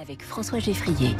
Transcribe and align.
avec 0.00 0.22
François 0.22 0.60
Geffrier. 0.60 1.16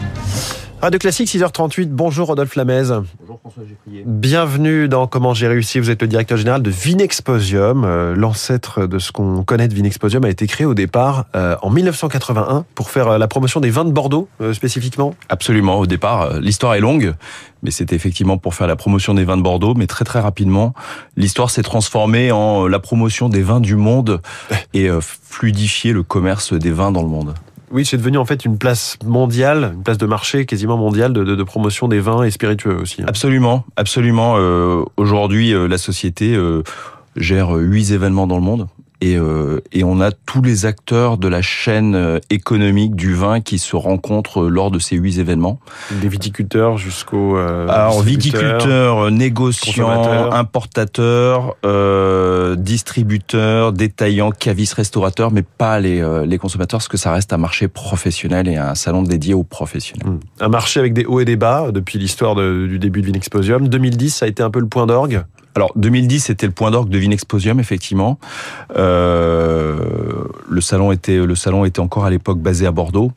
Radio 0.81 1.01
Classique 1.01 1.29
6h38, 1.29 1.89
bonjour 1.89 2.29
Rodolphe 2.29 2.55
Lamez. 2.55 2.85
Bonjour 3.19 3.41
François 3.41 3.65
Geffrier. 3.65 4.05
Bienvenue 4.07 4.89
dans 4.89 5.09
Comment 5.09 5.35
j'ai 5.35 5.49
réussi, 5.49 5.81
vous 5.81 5.91
êtes 5.91 6.01
le 6.01 6.07
directeur 6.07 6.39
général 6.39 6.63
de 6.63 6.71
Vinexposium. 6.71 7.83
Euh, 7.85 8.15
L'ancêtre 8.15 8.87
de 8.87 9.01
ce 9.01 9.11
qu'on 9.11 9.43
connaît 9.43 9.67
de 9.67 9.75
Vinexposium 9.75 10.25
a 10.25 10.29
été 10.29 10.47
créé 10.47 10.65
au 10.65 10.75
départ 10.75 11.27
euh, 11.35 11.57
en 11.63 11.71
1981 11.71 12.65
pour 12.77 12.91
faire 12.91 13.09
euh, 13.09 13.19
la 13.19 13.27
promotion 13.27 13.59
des 13.59 13.71
vins 13.71 13.85
de 13.85 13.91
Bordeaux 13.91 14.29
spécifiquement. 14.53 15.15
Absolument, 15.29 15.81
au 15.81 15.87
départ, 15.87 16.39
l'histoire 16.39 16.77
est 16.77 16.81
longue, 16.81 17.15
mais 17.65 17.73
c'était 17.73 17.97
effectivement 17.97 18.39
pour 18.39 18.55
faire 18.55 18.69
la 18.69 18.77
promotion 18.77 19.15
des 19.15 19.25
vins 19.25 19.37
de 19.37 19.43
Bordeaux, 19.43 19.75
mais 19.75 19.89
très 19.89 20.05
très 20.05 20.21
rapidement, 20.21 20.75
l'histoire 21.17 21.51
s'est 21.51 21.63
transformée 21.63 22.31
en 22.31 22.69
la 22.69 22.79
promotion 22.79 23.29
des 23.29 23.43
vins 23.43 23.61
du 23.61 23.75
monde 23.75 24.21
et 24.75 24.89
fluidifier 25.01 25.93
le 25.93 26.05
commerce 26.05 26.53
des 26.53 26.71
vins 26.71 26.93
dans 26.93 27.03
le 27.03 27.09
monde. 27.09 27.35
Oui, 27.71 27.85
c'est 27.85 27.97
devenu 27.99 28.19
en 28.19 28.25
fait 28.25 28.45
une 28.45 28.59
place 28.59 28.97
mondiale, 29.05 29.73
une 29.75 29.83
place 29.83 29.99
de 29.99 30.07
marché 30.07 30.47
quasiment 30.47 30.77
mondiale 30.77 31.13
de, 31.13 31.43
promotion 31.43 31.89
des 31.89 32.01
vins 32.01 32.23
et 32.23 32.31
spiritueux 32.31 32.77
aussi. 32.81 33.03
hein. 33.03 33.07
Absolument, 33.09 33.65
absolument. 33.77 34.35
euh, 34.39 34.85
Aujourd'hui, 34.97 35.53
euh, 35.53 35.67
la 35.69 35.79
société 35.79 36.35
euh, 36.35 36.63
gère 37.17 37.51
huit 37.51 37.91
événements 37.93 38.27
dans 38.27 38.37
le 38.37 38.43
monde. 38.43 38.69
Et, 39.01 39.17
euh, 39.17 39.61
et 39.73 39.85
on 39.85 40.01
a 40.01 40.11
tous 40.11 40.43
les 40.43 40.67
acteurs 40.67 41.19
de 41.19 41.29
la 41.29 41.41
chaîne 41.41 41.95
euh, 41.95 42.19
économique 42.31 42.97
du 42.97 43.15
vin 43.15 43.41
qui 43.41 43.59
se 43.61 43.77
rencontrent 43.77 44.43
euh, 44.43 44.49
lors 44.49 44.73
de 44.73 44.81
ces 44.81 44.97
huit 44.97 45.19
événements. 45.19 45.61
Des 46.01 46.09
viticulteurs 46.09 46.79
jusqu'aux 46.79 47.37
euh, 47.37 47.69
Alors 47.69 48.03
viticulteurs, 48.03 49.11
négociants, 49.13 50.33
importateurs, 50.33 51.55
euh, 51.65 52.57
distributeurs, 52.57 53.73
détaillants, 53.73 54.31
cavistes, 54.33 54.75
restaurateurs, 54.75 55.31
mais 55.31 55.43
pas 55.43 55.79
les, 55.81 56.05
les 56.27 56.39
consommateurs, 56.39 56.79
parce 56.79 56.89
que 56.89 56.97
ça 56.97 57.13
reste 57.13 57.33
un 57.33 57.39
marché 57.39 57.69
professionnel 57.69 58.49
et 58.49 58.57
un 58.57 58.75
salon 58.75 59.03
dédié 59.03 59.35
aux 59.35 59.45
professionnels. 59.45 60.09
Hmm. 60.09 60.21
Un 60.41 60.49
marché 60.49 60.81
avec 60.81 60.93
des 60.93 61.05
hauts 61.05 61.21
et 61.21 61.25
des 61.25 61.37
bas 61.37 61.71
depuis 61.73 61.99
l'histoire 61.99 62.35
de- 62.35 62.67
du 62.69 62.79
début 62.79 63.01
de 63.01 63.07
Vinexposium. 63.07 63.69
2010, 63.69 64.11
ça 64.15 64.25
a 64.27 64.29
été 64.29 64.43
un 64.43 64.51
peu 64.51 64.61
le 64.61 64.67
point 64.69 64.87
d'orgue. 64.87 65.23
Alors 65.59 65.73
2010 65.75 66.21
c'était 66.21 66.47
le 66.47 66.53
point 66.53 66.71
d'orgue 66.71 66.89
de 66.89 66.99
Vinexposium 66.99 67.59
effectivement. 67.59 68.21
Euh, 68.77 69.77
le 70.49 70.61
salon 70.61 70.93
était 70.93 71.17
le 71.17 71.35
salon 71.35 71.65
était 71.65 71.81
encore 71.81 72.05
à 72.05 72.11
l'époque 72.11 72.39
basé 72.39 72.65
à 72.65 72.71
Bordeaux 72.71 73.11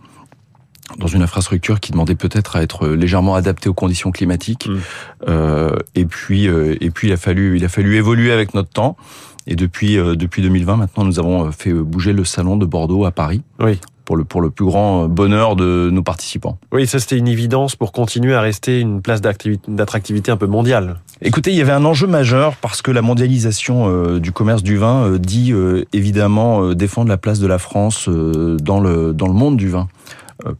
dans 0.97 1.05
une 1.05 1.21
infrastructure 1.21 1.79
qui 1.79 1.91
demandait 1.91 2.15
peut-être 2.15 2.55
à 2.55 2.63
être 2.63 2.87
légèrement 2.87 3.35
adaptée 3.35 3.69
aux 3.69 3.75
conditions 3.75 4.09
climatiques. 4.09 4.67
Mm. 4.67 4.79
Euh, 5.27 5.75
et 5.93 6.05
puis 6.05 6.47
euh, 6.47 6.75
et 6.81 6.89
puis 6.89 7.09
il 7.09 7.13
a 7.13 7.17
fallu 7.17 7.57
il 7.57 7.63
a 7.63 7.69
fallu 7.69 7.95
évoluer 7.95 8.31
avec 8.31 8.55
notre 8.55 8.69
temps. 8.69 8.97
Et 9.45 9.55
depuis 9.55 9.99
euh, 9.99 10.15
depuis 10.15 10.41
2020 10.41 10.77
maintenant 10.77 11.03
nous 11.03 11.19
avons 11.19 11.51
fait 11.51 11.73
bouger 11.73 12.11
le 12.11 12.25
salon 12.25 12.57
de 12.57 12.65
Bordeaux 12.65 13.05
à 13.05 13.11
Paris. 13.11 13.43
Oui. 13.59 13.79
Pour 14.11 14.17
le 14.17 14.25
pour 14.25 14.41
le 14.41 14.49
plus 14.49 14.65
grand 14.65 15.07
bonheur 15.07 15.55
de 15.55 15.89
nos 15.89 16.03
participants. 16.03 16.59
Oui, 16.73 16.85
ça 16.85 16.99
c'était 16.99 17.17
une 17.17 17.29
évidence 17.29 17.77
pour 17.77 17.93
continuer 17.93 18.35
à 18.35 18.41
rester 18.41 18.81
une 18.81 19.01
place 19.01 19.21
d'attractivité 19.21 20.33
un 20.33 20.35
peu 20.35 20.47
mondiale. 20.47 20.97
Écoutez, 21.21 21.51
il 21.51 21.57
y 21.57 21.61
avait 21.61 21.71
un 21.71 21.85
enjeu 21.85 22.07
majeur 22.07 22.57
parce 22.57 22.81
que 22.81 22.91
la 22.91 23.01
mondialisation 23.01 23.87
euh, 23.87 24.19
du 24.19 24.33
commerce 24.33 24.63
du 24.63 24.75
vin 24.75 25.05
euh, 25.05 25.17
dit 25.17 25.53
euh, 25.53 25.85
évidemment 25.93 26.73
défendre 26.73 27.07
la 27.07 27.15
place 27.15 27.39
de 27.39 27.47
la 27.47 27.57
France 27.57 28.09
dans 28.09 28.81
le 28.81 29.13
dans 29.13 29.27
le 29.27 29.33
monde 29.33 29.55
du 29.55 29.69
vin. 29.69 29.87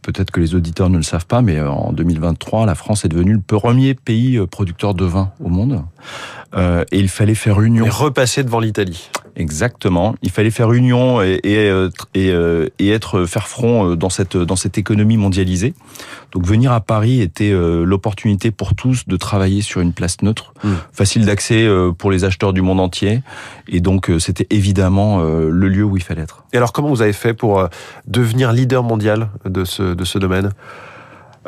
Peut-être 0.00 0.30
que 0.30 0.40
les 0.40 0.54
auditeurs 0.54 0.88
ne 0.88 0.96
le 0.96 1.02
savent 1.02 1.26
pas, 1.26 1.42
mais 1.42 1.60
en 1.60 1.92
2023, 1.92 2.64
la 2.64 2.76
France 2.76 3.04
est 3.04 3.08
devenue 3.08 3.32
le 3.32 3.40
premier 3.40 3.94
pays 3.94 4.40
producteur 4.46 4.94
de 4.94 5.04
vin 5.04 5.32
au 5.44 5.48
monde. 5.48 5.82
Euh, 6.54 6.84
et 6.92 6.98
il 6.98 7.08
fallait 7.08 7.34
faire 7.34 7.60
union. 7.60 7.86
Et 7.86 7.90
repasser 7.90 8.44
devant 8.44 8.60
l'Italie. 8.60 9.10
Exactement. 9.36 10.14
Il 10.22 10.30
fallait 10.30 10.50
faire 10.50 10.72
union 10.72 11.22
et, 11.22 11.40
et, 11.42 11.56
euh, 11.70 11.88
et, 12.14 12.30
euh, 12.30 12.68
et 12.78 12.90
être 12.90 13.24
faire 13.24 13.48
front 13.48 13.90
euh, 13.92 13.96
dans 13.96 14.10
cette 14.10 14.36
dans 14.36 14.56
cette 14.56 14.76
économie 14.76 15.16
mondialisée. 15.16 15.74
Donc 16.32 16.46
venir 16.46 16.72
à 16.72 16.80
Paris 16.80 17.20
était 17.20 17.50
euh, 17.50 17.84
l'opportunité 17.84 18.50
pour 18.50 18.74
tous 18.74 19.06
de 19.06 19.16
travailler 19.16 19.62
sur 19.62 19.80
une 19.80 19.92
place 19.92 20.20
neutre, 20.22 20.52
Mm. 20.62 20.68
facile 20.92 21.24
d'accès 21.26 21.64
euh, 21.64 21.92
pour 21.92 22.10
les 22.10 22.24
acheteurs 22.24 22.52
du 22.52 22.62
monde 22.62 22.78
entier. 22.78 23.22
Et 23.68 23.80
donc 23.80 24.10
euh, 24.10 24.18
c'était 24.18 24.46
évidemment 24.50 25.20
euh, 25.20 25.48
le 25.50 25.68
lieu 25.68 25.82
où 25.84 25.96
il 25.96 26.02
fallait 26.02 26.22
être. 26.22 26.44
Et 26.52 26.56
alors 26.56 26.72
comment 26.72 26.88
vous 26.88 27.02
avez 27.02 27.12
fait 27.14 27.34
pour 27.34 27.58
euh, 27.58 27.68
devenir 28.06 28.52
leader 28.52 28.82
mondial 28.82 29.28
de 29.44 29.64
ce, 29.64 29.94
de 29.94 30.04
ce 30.04 30.18
domaine? 30.18 30.50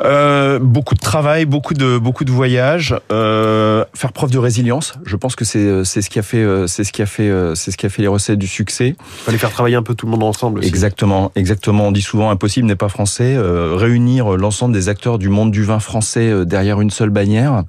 Euh, 0.01 0.59
beaucoup 0.59 0.93
de 0.93 0.99
travail, 0.99 1.45
beaucoup 1.45 1.73
de 1.73 1.97
beaucoup 1.97 2.25
de 2.25 2.31
voyages, 2.31 2.93
euh, 3.13 3.85
faire 3.93 4.11
preuve 4.11 4.29
de 4.29 4.37
résilience. 4.37 4.93
Je 5.05 5.15
pense 5.15 5.37
que 5.37 5.45
c'est 5.45 5.85
c'est 5.85 6.01
ce 6.01 6.09
qui 6.09 6.19
a 6.19 6.21
fait 6.21 6.43
euh, 6.43 6.67
c'est 6.67 6.83
ce 6.83 6.91
qui 6.91 7.01
a 7.01 7.05
fait 7.05 7.29
euh, 7.29 7.55
c'est 7.55 7.71
ce 7.71 7.77
qui 7.77 7.85
a 7.85 7.89
fait 7.89 8.01
les 8.01 8.09
recettes 8.09 8.37
du 8.37 8.47
succès. 8.47 8.97
Fallait 9.23 9.37
faire 9.37 9.51
travailler 9.51 9.77
un 9.77 9.83
peu 9.83 9.95
tout 9.95 10.05
le 10.05 10.11
monde 10.11 10.23
ensemble 10.23 10.59
aussi. 10.59 10.67
Exactement, 10.67 11.31
exactement. 11.37 11.87
On 11.87 11.91
dit 11.93 12.01
souvent 12.01 12.29
impossible 12.29 12.67
n'est 12.67 12.75
pas 12.75 12.89
français. 12.89 13.35
Euh, 13.37 13.75
réunir 13.77 14.31
l'ensemble 14.35 14.73
des 14.73 14.89
acteurs 14.89 15.17
du 15.17 15.29
monde 15.29 15.51
du 15.51 15.63
vin 15.63 15.79
français 15.79 16.29
euh, 16.29 16.43
derrière 16.43 16.81
une 16.81 16.91
seule 16.91 17.09
bannière, 17.09 17.63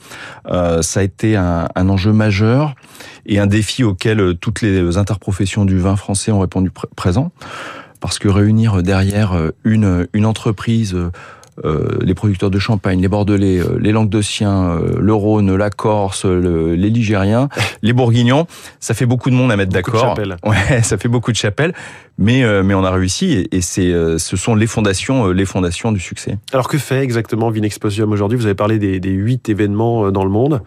euh, 0.50 0.82
ça 0.82 1.00
a 1.00 1.02
été 1.04 1.36
un, 1.36 1.68
un 1.76 1.88
enjeu 1.88 2.12
majeur 2.12 2.74
et 3.26 3.38
un 3.38 3.46
défi 3.46 3.84
auquel 3.84 4.18
euh, 4.18 4.34
toutes 4.34 4.62
les 4.62 4.96
interprofessions 4.96 5.64
du 5.64 5.78
vin 5.78 5.94
français 5.94 6.32
ont 6.32 6.40
répondu 6.40 6.70
pr- 6.70 6.92
présent. 6.96 7.30
Parce 8.00 8.18
que 8.18 8.28
réunir 8.28 8.82
derrière 8.82 9.32
euh, 9.32 9.52
une, 9.64 10.06
une 10.12 10.26
entreprise, 10.26 10.94
euh, 11.64 11.98
les 12.02 12.14
producteurs 12.14 12.50
de 12.50 12.58
champagne, 12.58 13.00
les 13.00 13.08
bordelais, 13.08 13.58
euh, 13.58 13.78
les 13.80 13.92
languedociens, 13.92 14.70
euh, 14.70 14.98
le 15.00 15.14
Rhône, 15.14 15.54
la 15.54 15.70
Corse, 15.70 16.24
le- 16.24 16.74
les 16.74 16.90
ligériens, 16.90 17.48
les 17.82 17.92
bourguignons, 17.92 18.46
ça 18.80 18.92
fait 18.94 19.06
beaucoup 19.06 19.30
de 19.30 19.34
monde 19.34 19.50
à 19.50 19.56
mettre 19.56 19.72
d'accord. 19.72 20.14
Ouais, 20.44 20.82
ça 20.82 20.98
fait 20.98 21.08
beaucoup 21.08 21.32
de 21.32 21.36
chapelles, 21.36 21.72
mais 22.18 22.42
mais 22.62 22.74
on 22.74 22.84
a 22.84 22.90
réussi 22.90 23.32
et, 23.32 23.56
et 23.56 23.60
c'est 23.60 23.90
ce 24.18 24.36
sont 24.36 24.54
les 24.54 24.66
fondations 24.66 25.28
les 25.28 25.46
fondations 25.46 25.92
du 25.92 26.00
succès. 26.00 26.38
Alors 26.52 26.68
que 26.68 26.78
fait 26.78 27.00
exactement 27.02 27.50
Vinexposium 27.50 28.10
aujourd'hui? 28.12 28.36
Vous 28.38 28.46
avez 28.46 28.54
parlé 28.54 28.78
des, 28.78 29.00
des 29.00 29.10
huit 29.10 29.48
événements 29.48 30.10
dans 30.10 30.24
le 30.24 30.30
monde. 30.30 30.62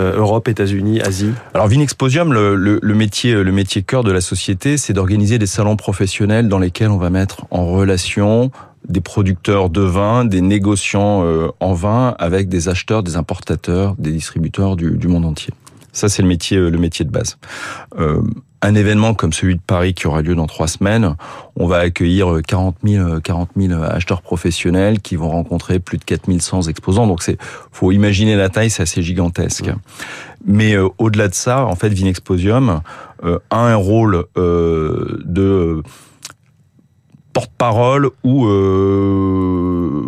Euh, 0.00 0.16
Europe, 0.18 0.48
États-Unis, 0.48 1.00
Asie. 1.00 1.30
Alors 1.54 1.68
Vinexposium, 1.68 2.32
le, 2.32 2.56
le, 2.56 2.80
le 2.82 2.94
métier 2.94 3.32
le 3.34 3.52
métier 3.52 3.82
cœur 3.82 4.02
de 4.02 4.10
la 4.10 4.20
société, 4.20 4.76
c'est 4.76 4.92
d'organiser 4.92 5.38
des 5.38 5.46
salons 5.46 5.76
professionnels 5.76 6.48
dans 6.48 6.58
lesquels 6.58 6.90
on 6.90 6.98
va 6.98 7.08
mettre 7.08 7.46
en 7.50 7.66
relation 7.66 8.50
des 8.88 9.00
producteurs 9.00 9.70
de 9.70 9.80
vin, 9.80 10.24
des 10.24 10.40
négociants 10.40 11.24
euh, 11.24 11.48
en 11.60 11.74
vin 11.74 12.14
avec 12.18 12.48
des 12.48 12.68
acheteurs, 12.68 13.02
des 13.02 13.16
importateurs, 13.16 13.94
des 13.98 14.12
distributeurs 14.12 14.76
du, 14.76 14.92
du 14.92 15.08
monde 15.08 15.24
entier. 15.24 15.52
Ça, 15.92 16.08
c'est 16.08 16.22
le 16.22 16.28
métier, 16.28 16.58
le 16.58 16.78
métier 16.78 17.04
de 17.04 17.10
base. 17.10 17.38
Euh, 17.98 18.20
un 18.62 18.74
événement 18.74 19.14
comme 19.14 19.32
celui 19.32 19.54
de 19.54 19.60
Paris 19.64 19.94
qui 19.94 20.06
aura 20.06 20.22
lieu 20.22 20.34
dans 20.34 20.46
trois 20.46 20.66
semaines, 20.66 21.14
on 21.56 21.66
va 21.66 21.78
accueillir 21.78 22.40
40 22.46 22.76
000, 22.84 23.20
40 23.20 23.50
000 23.56 23.82
acheteurs 23.82 24.22
professionnels 24.22 25.00
qui 25.00 25.16
vont 25.16 25.28
rencontrer 25.28 25.78
plus 25.78 25.98
de 25.98 26.04
4100 26.04 26.62
exposants. 26.62 27.06
Donc, 27.06 27.22
c'est, 27.22 27.38
faut 27.70 27.92
imaginer 27.92 28.34
la 28.34 28.48
taille, 28.48 28.70
c'est 28.70 28.82
assez 28.82 29.02
gigantesque. 29.02 29.70
Mais 30.44 30.74
euh, 30.74 30.88
au-delà 30.98 31.28
de 31.28 31.34
ça, 31.34 31.64
en 31.64 31.76
fait, 31.76 31.90
Vinexposium 31.90 32.80
euh, 33.24 33.38
a 33.50 33.58
un 33.58 33.76
rôle 33.76 34.24
euh, 34.36 35.22
de 35.24 35.82
porte-parole 37.36 38.08
ou 38.24 38.46
euh, 38.46 40.02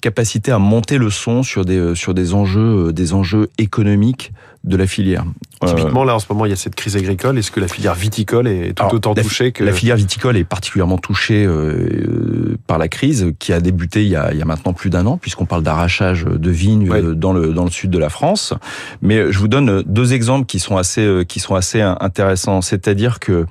capacité 0.00 0.52
à 0.52 0.60
monter 0.60 0.98
le 0.98 1.10
son 1.10 1.42
sur 1.42 1.64
des 1.64 1.96
sur 1.96 2.14
des 2.14 2.32
enjeux 2.32 2.90
euh, 2.90 2.92
des 2.92 3.12
enjeux 3.12 3.50
économiques 3.58 4.32
de 4.62 4.76
la 4.76 4.86
filière. 4.86 5.24
Euh, 5.62 5.66
Typiquement, 5.66 6.04
là, 6.04 6.14
en 6.14 6.18
ce 6.18 6.26
moment, 6.30 6.46
il 6.46 6.50
y 6.50 6.52
a 6.52 6.56
cette 6.56 6.74
crise 6.74 6.96
agricole. 6.96 7.36
Est-ce 7.38 7.50
que 7.50 7.60
la 7.60 7.68
filière 7.68 7.94
viticole 7.94 8.48
est 8.48 8.72
tout 8.72 8.82
alors, 8.82 8.94
autant 8.94 9.14
touchée 9.14 9.52
que 9.52 9.62
la 9.62 9.72
filière 9.72 9.96
viticole 9.96 10.36
est 10.38 10.44
particulièrement 10.44 10.96
touchée 10.96 11.44
euh, 11.44 11.50
euh, 11.50 12.56
par 12.66 12.78
la 12.78 12.88
crise 12.88 13.32
qui 13.38 13.52
a 13.52 13.60
débuté 13.60 14.02
il 14.02 14.08
y 14.08 14.16
a, 14.16 14.32
il 14.32 14.38
y 14.38 14.42
a 14.42 14.46
maintenant 14.46 14.72
plus 14.72 14.88
d'un 14.88 15.04
an 15.04 15.18
puisqu'on 15.18 15.44
parle 15.44 15.62
d'arrachage 15.62 16.24
de 16.24 16.50
vignes 16.50 16.88
Ouais. 16.90 17.02
euh, 17.02 17.14
dans 17.14 17.32
le 17.34 17.52
dans 17.52 17.64
le 17.64 17.70
sud 17.70 17.90
de 17.90 17.98
la 17.98 18.08
France. 18.08 18.54
Mais 19.02 19.30
je 19.30 19.38
vous 19.38 19.48
donne 19.48 19.82
deux 19.84 20.14
exemples 20.14 20.46
qui 20.46 20.60
sont 20.60 20.78
assez 20.78 21.24
qui 21.28 21.40
sont 21.40 21.54
assez 21.54 21.82
intéressants. 21.82 22.62
C'est-à-dire 22.62 23.20
que 23.20 23.44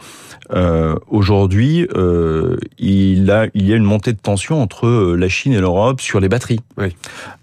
euh, 0.51 0.95
aujourd'hui, 1.07 1.87
euh, 1.95 2.57
il, 2.79 3.29
a, 3.29 3.45
il 3.53 3.67
y 3.67 3.73
a 3.73 3.75
une 3.75 3.83
montée 3.83 4.13
de 4.13 4.17
tension 4.17 4.59
entre 4.63 5.13
la 5.15 5.29
Chine 5.29 5.53
et 5.53 5.59
l'Europe 5.59 6.01
sur 6.01 6.19
les 6.19 6.27
batteries. 6.27 6.59
Oui. 6.77 6.95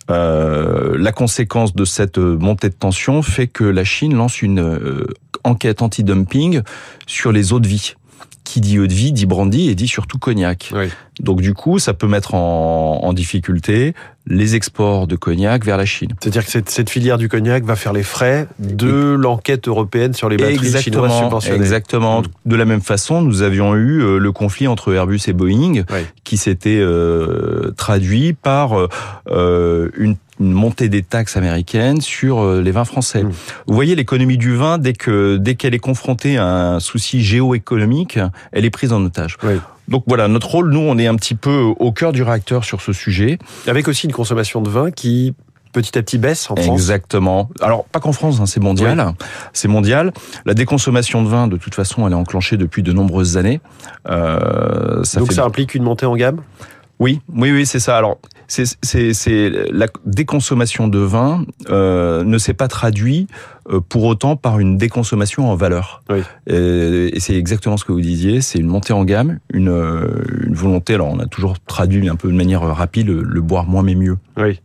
Euh, 0.09 0.97
la 0.99 1.13
conséquence 1.13 1.75
de 1.75 1.85
cette 1.85 2.19
euh, 2.19 2.37
montée 2.39 2.69
de 2.69 2.75
tension 2.75 3.23
fait 3.23 3.49
que 3.49 3.65
la 3.65 3.85
Chine 3.85 4.15
lance 4.15 4.41
une 4.41 4.61
euh, 4.61 5.07
enquête 5.43 5.83
anti-dumping 5.83 6.63
sur 7.07 7.33
les 7.33 7.53
eaux 7.53 7.61
de 7.61 7.67
vie. 7.67 7.95
Qui 8.47 8.61
dit 8.61 8.79
eau 8.79 8.87
de 8.87 8.93
vie 8.95 9.11
dit 9.11 9.27
brandy 9.27 9.69
et 9.71 9.75
dit 9.75 9.89
surtout 9.89 10.19
cognac. 10.19 10.71
Oui. 10.73 10.87
Donc 11.19 11.41
du 11.41 11.53
coup, 11.53 11.81
ça 11.81 11.95
peut 11.95 12.07
mettre 12.07 12.35
en, 12.35 13.01
en 13.03 13.13
difficulté 13.13 13.93
les 14.29 14.55
exports 14.55 15.09
de 15.09 15.17
cognac 15.17 15.65
vers 15.65 15.77
la 15.77 15.85
Chine. 15.85 16.13
C'est-à-dire 16.21 16.45
que 16.45 16.51
cette, 16.53 16.71
cette 16.71 16.89
filière 16.89 17.19
du 17.19 17.29
cognac 17.29 17.65
va 17.65 17.75
faire 17.75 17.93
les 17.93 18.05
frais 18.05 18.47
de 18.61 19.17
l'enquête 19.19 19.67
européenne 19.67 20.15
sur 20.15 20.29
les 20.29 20.37
batteries 20.37 20.81
chinoises 20.81 21.19
subventionnées. 21.19 21.57
Exactement. 21.59 22.23
Mm. 22.23 22.27
De 22.45 22.57
la 22.57 22.65
même 22.67 22.83
façon, 22.83 23.21
nous 23.21 23.43
avions 23.43 23.75
eu 23.75 24.01
euh, 24.01 24.19
le 24.19 24.31
conflit 24.33 24.69
entre 24.69 24.93
Airbus 24.95 25.21
et 25.27 25.33
Boeing, 25.33 25.83
Oui. 25.91 26.01
qui 26.23 26.37
s'était 26.37 26.79
euh, 26.81 27.73
traduit 27.77 28.33
par 28.33 28.89
euh, 29.29 29.91
une, 29.97 30.17
une 30.41 30.53
montée 30.53 30.89
des 30.89 31.03
taxes 31.03 31.37
américaines 31.37 32.01
sur 32.01 32.41
euh, 32.41 32.63
les 32.63 32.71
vins 32.71 32.85
français. 32.85 33.25
Mm. 33.25 33.31
Vous 33.67 33.75
voyez, 33.75 33.95
l'économie 33.95 34.39
du 34.39 34.55
vin, 34.55 34.79
dès 34.79 34.93
que 34.93 35.37
dès 35.37 35.55
qu'elle 35.55 35.75
est 35.75 35.79
confrontée 35.79 36.37
à 36.37 36.47
un 36.47 36.81
souci 36.81 37.23
géoéconomique, 37.23 38.19
elle 38.53 38.65
est 38.65 38.71
prise 38.71 38.93
en 38.93 39.05
otage. 39.05 39.37
Oui. 39.43 39.55
Donc 39.89 40.05
voilà, 40.07 40.29
notre 40.29 40.51
rôle, 40.51 40.71
nous, 40.71 40.81
on 40.81 40.99
est 40.99 41.07
un 41.07 41.15
petit 41.15 41.37
peu 41.37 41.61
au 41.79 41.93
cœur 41.93 42.13
du 42.13 42.23
réacteur 42.23 42.65
sur 42.65 42.81
ce 42.81 42.93
sujet. 42.93 43.39
Avec 43.67 43.87
aussi 43.87 44.07
une 44.07 44.13
consommation 44.13 44.61
de 44.61 44.69
vin 44.69 44.91
qui 44.91 45.35
petit 45.77 45.99
à 45.99 46.03
petit 46.03 46.17
baisse 46.17 46.51
en 46.51 46.57
France. 46.57 46.69
Exactement. 46.69 47.51
Alors 47.61 47.85
pas 47.85 48.01
qu'en 48.01 48.13
France, 48.13 48.41
hein, 48.41 48.47
c'est 48.47 48.63
mondial. 48.63 49.15
C'est 49.53 49.69
mondial. 49.69 50.13
La 50.47 50.55
déconsommation 50.55 51.23
de 51.23 51.29
vin, 51.29 51.49
de 51.49 51.59
toute 51.59 51.75
façon, 51.75 52.07
elle 52.07 52.15
est 52.15 52.17
enclenchée 52.17 52.57
depuis 52.57 52.83
de 52.83 52.93
nombreuses 52.93 53.37
années. 53.37 53.61
Euh, 54.09 55.05
ça 55.05 55.21
Donc 55.21 55.33
ça 55.33 55.45
implique 55.45 55.75
une 55.75 55.83
montée 55.83 56.07
en 56.07 56.17
gamme? 56.17 56.41
Oui, 56.99 57.21
oui, 57.35 57.53
oui, 57.53 57.67
c'est 57.67 57.79
ça. 57.81 57.97
Alors, 57.99 58.19
c'est 58.49 59.51
la 59.71 59.87
déconsommation 60.05 60.89
de 60.89 60.99
vin 60.99 61.45
euh, 61.69 62.25
ne 62.25 62.39
s'est 62.39 62.55
pas 62.55 62.69
traduit 62.69 63.27
euh, 63.71 63.81
pour 63.81 64.05
autant 64.05 64.37
par 64.37 64.61
une 64.61 64.79
déconsommation 64.79 65.51
en 65.51 65.57
valeur. 65.57 66.03
Oui. 66.09 66.23
Et, 66.47 67.17
et 67.17 67.21
c'est 67.21 67.37
exactement 67.37 67.77
ce 67.77 67.85
que 67.85 67.93
vous 67.93 68.01
disiez. 68.01 68.41
C'est 68.41 68.59
une 68.59 68.69
montée 68.69 68.93
en 68.93 69.05
gamme, 69.05 69.41
une, 69.53 69.69
une 69.69 70.55
volonté. 70.55 70.95
Alors, 70.95 71.09
on 71.09 71.19
a 71.19 71.27
toujours 71.27 71.59
traduit 71.61 72.09
un 72.09 72.17
peu 72.17 72.29
de 72.29 72.37
manière 72.37 72.63
rapide 72.63 73.09
le, 73.09 73.23
le 73.23 73.41
boire 73.41 73.67
moins 73.67 73.83
mais 73.83 73.95
mieux. 73.95 74.17
Oui. 74.37 74.61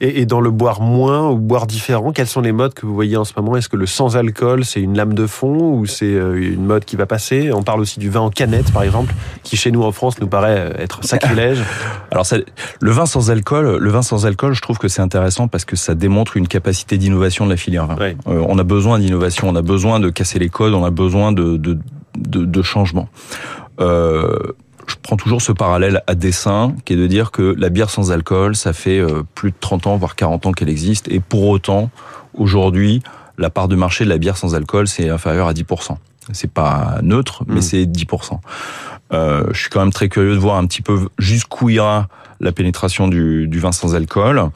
Et, 0.00 0.26
dans 0.26 0.40
le 0.40 0.50
boire 0.50 0.80
moins 0.80 1.28
ou 1.28 1.36
boire 1.36 1.66
différent, 1.66 2.12
quels 2.12 2.26
sont 2.26 2.40
les 2.40 2.52
modes 2.52 2.74
que 2.74 2.86
vous 2.86 2.94
voyez 2.94 3.16
en 3.16 3.24
ce 3.24 3.32
moment? 3.36 3.56
Est-ce 3.56 3.68
que 3.68 3.76
le 3.76 3.86
sans 3.86 4.16
alcool, 4.16 4.64
c'est 4.64 4.80
une 4.80 4.96
lame 4.96 5.14
de 5.14 5.26
fond 5.26 5.74
ou 5.74 5.86
c'est 5.86 6.06
euh, 6.06 6.34
une 6.36 6.64
mode 6.64 6.84
qui 6.84 6.96
va 6.96 7.06
passer? 7.06 7.52
On 7.52 7.62
parle 7.62 7.80
aussi 7.80 7.98
du 7.98 8.10
vin 8.10 8.20
en 8.20 8.30
canette, 8.30 8.72
par 8.72 8.82
exemple, 8.82 9.14
qui 9.42 9.56
chez 9.56 9.70
nous 9.70 9.82
en 9.82 9.92
France 9.92 10.20
nous 10.20 10.28
paraît 10.28 10.58
euh, 10.58 10.82
être 10.82 11.04
sacrilège. 11.04 11.62
Alors, 12.10 12.26
ça, 12.26 12.36
le 12.80 12.90
vin 12.90 13.06
sans 13.06 13.30
alcool, 13.30 13.78
le 13.78 13.90
vin 13.90 14.02
sans 14.02 14.26
alcool, 14.26 14.54
je 14.54 14.60
trouve 14.60 14.78
que 14.78 14.88
c'est 14.88 15.02
intéressant 15.02 15.48
parce 15.48 15.64
que 15.64 15.76
ça 15.76 15.94
démontre 15.94 16.36
une 16.36 16.48
capacité 16.48 16.98
d'innovation 16.98 17.44
de 17.44 17.50
la 17.50 17.56
filière 17.56 17.86
vin. 17.86 17.96
Euh, 18.00 18.14
on 18.26 18.58
a 18.58 18.64
besoin 18.64 18.98
d'innovation, 18.98 19.48
on 19.48 19.56
a 19.56 19.62
besoin 19.62 20.00
de 20.00 20.10
casser 20.10 20.38
les 20.38 20.48
codes, 20.48 20.74
on 20.74 20.84
a 20.84 20.90
besoin 20.90 21.32
de, 21.32 21.56
de, 21.56 21.78
de, 22.18 22.44
de 22.44 22.62
changement. 22.62 23.08
Euh, 23.80 24.36
prends 25.02 25.16
toujours 25.16 25.42
ce 25.42 25.52
parallèle 25.52 26.02
à 26.06 26.14
dessin, 26.14 26.74
qui 26.84 26.94
est 26.94 26.96
de 26.96 27.06
dire 27.06 27.30
que 27.30 27.54
la 27.58 27.68
bière 27.68 27.90
sans 27.90 28.12
alcool, 28.12 28.56
ça 28.56 28.72
fait 28.72 28.98
euh, 28.98 29.22
plus 29.34 29.50
de 29.50 29.56
30 29.58 29.86
ans, 29.86 29.96
voire 29.96 30.16
40 30.16 30.46
ans 30.46 30.52
qu'elle 30.52 30.68
existe, 30.68 31.08
et 31.08 31.20
pour 31.20 31.48
autant, 31.48 31.90
aujourd'hui, 32.34 33.02
la 33.38 33.50
part 33.50 33.68
de 33.68 33.76
marché 33.76 34.04
de 34.04 34.10
la 34.10 34.18
bière 34.18 34.36
sans 34.36 34.54
alcool, 34.54 34.86
c'est 34.86 35.08
inférieur 35.08 35.48
à 35.48 35.52
10%. 35.52 35.96
C'est 36.32 36.52
pas 36.52 36.98
neutre, 37.02 37.44
mais 37.46 37.58
hmm. 37.58 37.62
c'est 37.62 37.84
10%. 37.84 38.38
Euh, 39.12 39.44
je 39.52 39.60
suis 39.60 39.70
quand 39.70 39.80
même 39.80 39.92
très 39.92 40.08
curieux 40.08 40.34
de 40.34 40.38
voir 40.38 40.56
un 40.56 40.66
petit 40.66 40.82
peu 40.82 41.08
jusqu'où 41.18 41.70
ira 41.70 42.08
la 42.38 42.52
pénétration 42.52 43.08
du, 43.08 43.48
du 43.48 43.58
vin 43.58 43.72
sans 43.72 43.94
alcool. 43.94 44.50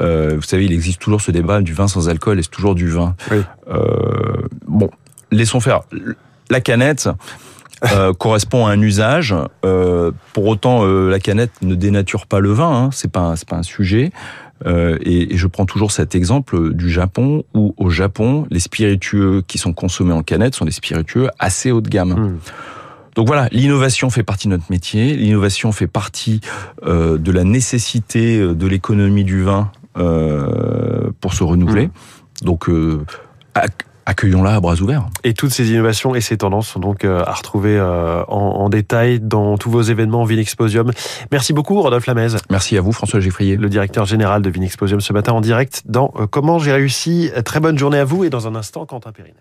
Euh, 0.00 0.34
vous 0.36 0.42
savez, 0.42 0.66
il 0.66 0.72
existe 0.72 1.00
toujours 1.00 1.20
ce 1.20 1.30
débat 1.30 1.60
du 1.60 1.74
vin 1.74 1.88
sans 1.88 2.08
alcool, 2.08 2.38
est-ce 2.38 2.50
toujours 2.50 2.74
du 2.74 2.88
vin? 2.88 3.14
Oui. 3.30 3.38
euh, 3.68 4.48
Bon, 4.66 4.90
laissons 5.30 5.60
faire. 5.60 5.80
La 6.50 6.60
canette, 6.60 7.08
euh, 7.84 8.12
correspond 8.14 8.66
à 8.66 8.70
un 8.70 8.80
usage. 8.80 9.34
Euh, 9.64 10.10
pour 10.32 10.46
autant, 10.46 10.84
euh, 10.84 11.10
la 11.10 11.18
canette 11.18 11.52
ne 11.62 11.74
dénature 11.74 12.26
pas 12.26 12.40
le 12.40 12.50
vin. 12.50 12.84
Hein, 12.84 12.90
c'est 12.92 13.10
pas 13.10 13.36
c'est 13.36 13.48
pas 13.48 13.56
un 13.56 13.62
sujet. 13.62 14.10
Et, 14.64 15.34
et, 15.34 15.36
je 15.36 15.46
prends 15.48 15.66
toujours 15.66 15.92
cet 15.92 16.14
exemple 16.14 16.72
du 16.72 16.88
Japon 16.88 17.44
où 17.52 17.74
au 17.76 17.90
Japon, 17.90 18.46
les 18.50 18.58
spiritueux 18.58 19.42
qui 19.46 19.58
sont 19.58 19.74
consommés 19.74 20.14
en 20.14 20.22
canette 20.22 20.54
sont 20.54 20.64
des 20.64 20.70
spiritueux 20.70 21.28
assez 21.38 21.70
haut 21.70 21.82
de 21.82 21.90
gamme. 21.90 22.14
Hmm. 22.14 22.38
Donc 23.16 23.26
voilà, 23.26 23.48
l'innovation 23.52 24.08
fait 24.08 24.22
partie 24.22 24.48
de 24.48 24.54
notre 24.54 24.70
métier. 24.70 25.14
L'innovation 25.14 25.72
fait 25.72 25.86
partie 25.86 26.40
de 26.82 27.32
la 27.32 27.44
nécessité 27.44 28.38
de 28.38 28.66
l'économie 28.66 29.24
du 29.24 29.42
vin 29.42 29.70
pour 29.94 31.34
se 31.34 31.44
renouveler. 31.44 31.88
Hmm. 31.88 32.46
Donc 32.46 32.70
accueillons-la 34.06 34.54
à 34.54 34.60
bras 34.60 34.76
ouverts. 34.76 35.06
Et 35.24 35.34
toutes 35.34 35.50
ces 35.50 35.70
innovations 35.70 36.14
et 36.14 36.20
ces 36.20 36.38
tendances 36.38 36.68
sont 36.68 36.80
donc 36.80 37.04
euh, 37.04 37.22
à 37.26 37.32
retrouver 37.32 37.76
euh, 37.76 38.22
en, 38.28 38.38
en 38.38 38.68
détail 38.68 39.20
dans 39.20 39.58
tous 39.58 39.70
vos 39.70 39.82
événements 39.82 40.24
Vinexposium. 40.24 40.92
Merci 41.32 41.52
beaucoup, 41.52 41.80
Rodolphe 41.82 42.06
Lamez. 42.06 42.28
Merci 42.50 42.78
à 42.78 42.80
vous, 42.80 42.92
François 42.92 43.20
Geffrier. 43.20 43.56
Le 43.56 43.68
directeur 43.68 44.06
général 44.06 44.42
de 44.42 44.50
Vinexposium 44.50 45.00
ce 45.00 45.12
matin 45.12 45.32
en 45.32 45.40
direct 45.40 45.82
dans 45.86 46.12
euh, 46.16 46.26
Comment 46.26 46.58
j'ai 46.58 46.72
réussi. 46.72 47.30
Très 47.44 47.60
bonne 47.60 47.78
journée 47.78 47.98
à 47.98 48.04
vous 48.04 48.24
et 48.24 48.30
dans 48.30 48.46
un 48.46 48.54
instant, 48.54 48.86
Quentin 48.86 49.12
Périne. 49.12 49.34